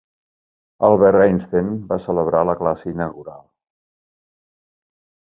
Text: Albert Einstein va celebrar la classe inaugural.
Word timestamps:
Albert 0.85 1.17
Einstein 1.25 1.67
va 1.91 1.99
celebrar 2.05 2.41
la 2.49 2.55
classe 2.61 2.89
inaugural. 2.93 3.43